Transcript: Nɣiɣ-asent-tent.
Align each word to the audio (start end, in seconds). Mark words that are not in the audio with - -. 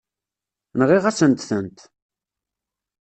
Nɣiɣ-asent-tent. 0.79 1.79